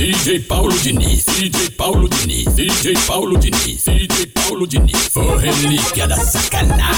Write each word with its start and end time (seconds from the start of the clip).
DJ 0.00 0.40
Paulo 0.46 0.74
Diniz, 0.78 1.26
DJ 1.26 1.72
Paulo 1.76 2.08
Diniz, 2.08 2.54
DJ 2.54 2.94
Paulo 3.06 3.36
Diniz, 3.36 3.84
DJ 3.84 4.28
Paulo 4.28 4.66
Diniz, 4.66 5.14
o 5.14 5.36
relíquia 5.36 6.08
da 6.08 6.16
sacanagem. 6.16 6.89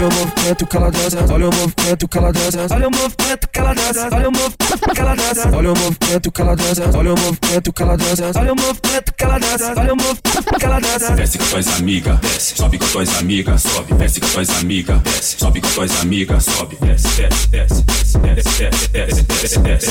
Olha 0.00 0.08
o 0.08 0.14
movimento 0.14 0.66
que 0.66 0.76
ela 0.78 0.90
dança, 0.90 1.26
olha 1.30 1.48
o 1.50 1.54
movimento 1.54 2.08
que 2.08 2.16
ela 2.16 2.32
dança, 2.32 2.66
olha 2.70 2.88
o 2.88 2.90
movimento 2.90 3.48
que 3.52 3.60
ela 3.60 3.74
dança, 3.74 4.08
olha 4.10 4.28
o 4.28 4.32
movimento 4.32 4.94
que 4.94 5.00
ela 5.00 5.14
dança, 5.14 5.50
olha 5.52 5.72
o 5.72 5.78
movimento 5.78 6.32
que 6.32 6.40
ela 6.40 6.56
dança, 6.56 6.90
olha 6.96 7.12
o 7.12 7.18
movimento 7.18 7.72
que 7.74 7.82
ela 7.82 7.96
dança, 7.98 8.32
olha 8.34 8.52
o 8.52 8.56
movimento 8.56 9.12
que 9.12 9.24
ela 9.24 9.38
dança, 9.38 9.74
olha 9.76 9.92
o 9.92 9.96
movimento 9.96 10.58
que 10.58 10.64
ela 10.64 10.80
dança. 10.80 11.10
Desce 11.10 11.36
com 11.36 11.44
tuas 11.44 11.68
amigas, 11.68 12.18
desce, 12.20 12.56
sobe 12.56 12.78
com 12.78 12.86
tuas 12.86 13.18
amigas, 13.18 13.62
sobe, 13.62 13.92
desce 13.92 14.20
com 14.20 14.28
tuas 14.28 14.48
amigas, 14.48 15.00
desce, 15.02 15.36
sobe 15.38 15.60
com 15.60 15.68
tuas 15.68 16.00
amigas, 16.00 16.44
sobe, 16.44 16.78
desce, 16.80 17.08
desce, 17.20 17.48
desce, 17.48 17.82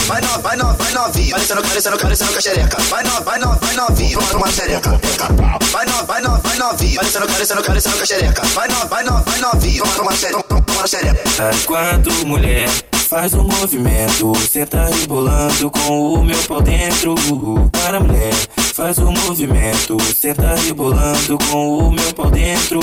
Vai 0.08 0.22
no, 0.22 0.42
vai 0.42 0.58
no, 0.58 0.74
vai 0.74 0.92
novinho, 0.94 1.32
parecendo, 1.32 1.62
parecendo, 1.62 1.98
parecendo 1.98 2.32
com 2.32 2.38
a 2.38 2.42
xereca. 2.42 2.82
Vai 2.84 3.04
no, 3.04 3.24
vai 3.24 3.40
no, 3.40 3.56
vai 3.56 3.76
novinho, 3.76 4.20
toma 4.20 4.46
uma 4.46 4.52
xereca. 4.52 5.00
Vai 5.72 5.86
no, 5.86 6.06
vai 6.06 6.22
no, 6.22 6.38
vai 6.38 6.58
novinho, 6.58 6.96
parecendo, 6.96 7.28
parecendo, 7.28 7.64
parecendo 7.64 7.96
com 7.96 8.04
a 8.04 8.06
xereca. 8.06 8.42
Vai 8.48 8.68
no, 8.68 8.88
vai 8.88 9.04
no, 9.04 9.24
vai 9.24 9.40
novinho, 9.40 9.84
toma 9.84 10.02
uma 10.02 10.16
xereca, 10.16 10.44
toma 10.44 10.64
uma 10.70 10.88
xereca. 10.88 11.24
Quando 11.66 12.26
mulher 12.26 12.70
faz 13.10 13.34
um 13.34 13.44
movimento, 13.44 14.34
cê 14.52 14.66
tá 14.66 14.86
rebolando 14.86 15.72
com 15.72 16.14
o 16.14 16.24
meu 16.24 16.44
pau 16.44 16.62
dentro. 16.62 17.16
Para 17.72 18.00
mulher, 18.00 18.34
faz 18.74 19.00
um 19.00 19.12
movimento, 19.12 19.98
cê 20.14 20.34
tá 20.34 20.56
rebolando 20.56 21.38
com 21.50 21.78
o 21.78 21.92
meu 21.92 22.14
pau 22.14 22.30
dentro. 22.30 22.80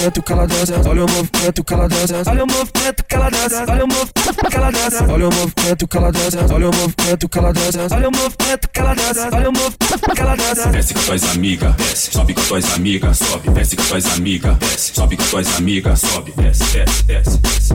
movimento 0.00 0.22
que 0.22 0.32
ela 0.32 0.46
dança, 0.46 0.88
olha 0.88 1.04
o 1.04 1.10
movimento 1.10 1.64
que 1.64 1.74
ela 1.74 1.88
dança, 1.88 2.22
olha 2.26 2.44
o 2.44 2.46
movimento 2.46 3.04
que 3.04 3.14
ela 3.14 3.30
dança, 3.30 3.64
olha 3.68 3.84
o 3.84 3.88
movimento 3.88 4.48
que 4.48 4.56
ela 4.56 4.70
dança, 4.70 5.04
olha 5.04 5.26
o 5.26 5.34
movimento 5.34 5.88
que 5.88 5.96
ela 5.98 6.10
dança, 6.10 6.54
olha 6.54 6.68
o 6.68 6.72
movimento 6.72 7.28
que 7.28 7.38
ela 7.38 7.52
dança, 7.52 7.88
olha 7.92 8.08
o 8.08 8.12
movimento 8.12 8.68
que 8.70 8.80
ela 8.80 8.94
dança, 8.94 9.28
olha 9.30 9.48
o 9.48 9.52
movimento 9.52 10.14
que 10.14 10.20
ela 10.22 10.36
dança. 10.36 10.68
Desce 10.70 10.94
com 10.94 11.00
tuas 11.00 11.24
amigas, 11.24 11.74
desce, 11.76 12.10
sobe 12.12 12.34
com 12.34 12.42
tuas 12.42 12.74
amigas, 12.74 13.18
sobe, 13.18 13.50
desce 13.50 13.76
com 13.76 13.82
tuas 13.82 14.06
amigas, 14.06 14.56
desce, 14.56 14.94
sobe 14.94 15.16
com 15.18 15.24
tuas 15.24 15.56
amigas, 15.56 16.00
sobe, 16.00 16.32
desce, 16.36 16.64
desce, 16.64 17.02
desce, 17.04 17.38
desce, 17.38 17.74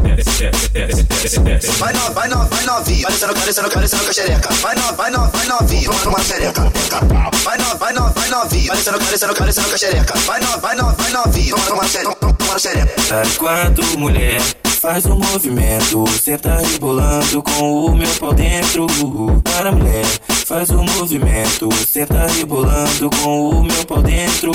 desce, 0.73 1.03
desce, 1.03 1.39
desce. 1.39 1.67
Vai 1.77 1.93
no, 1.93 2.11
vai 2.11 2.27
no, 2.27 2.45
vai 2.45 2.65
novinha, 2.65 3.03
vai 3.03 3.11
descendo, 3.11 3.33
vai 3.35 3.45
descendo, 3.45 3.69
vai 3.69 3.81
descendo 3.81 4.03
com 4.03 4.09
a 4.09 4.13
xereca, 4.13 4.53
vai 4.55 4.75
no, 4.75 4.93
vai 4.95 5.11
no, 5.11 5.29
vai 5.29 5.45
novinha, 5.45 5.91
uma 5.91 6.23
xereca, 6.23 6.61
vai 6.63 7.01
no, 7.03 7.31
vai 7.43 7.57
no, 7.57 7.77
vai 7.77 7.93
novinha 7.93 8.14
novinho, 8.66 8.67
parecendo, 8.67 8.99
parecendo, 8.99 9.33
parecendo 9.35 9.67
com 9.69 9.75
a 9.75 9.77
xereca. 9.77 10.19
Vai 10.19 10.39
no, 10.39 10.59
vai 10.59 10.75
no, 10.75 10.94
vai 10.94 11.11
novinho, 11.11 11.55
toma 11.55 11.81
uma 11.81 11.88
xereca, 11.88 12.16
toma 12.16 12.35
uma 12.52 12.59
xereca. 12.59 12.94
Quando 13.38 13.97
mulher 13.97 14.41
faz 14.81 15.05
um 15.05 15.17
movimento, 15.17 16.03
tá 16.41 16.58
rebolando 16.58 17.43
com 17.43 17.86
o 17.86 17.95
meu 17.95 18.09
pau 18.19 18.33
dentro. 18.33 18.88
Para 19.43 19.71
mulher, 19.71 20.05
faz 20.45 20.69
um 20.69 20.83
movimento, 20.83 21.69
tá 22.08 22.25
rebolando 22.27 23.09
com 23.21 23.49
o 23.49 23.63
meu 23.63 23.86
pau 23.86 24.02
dentro. 24.02 24.52